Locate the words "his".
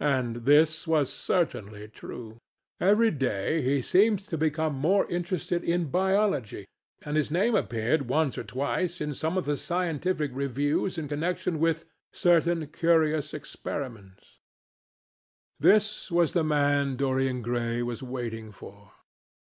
7.14-7.30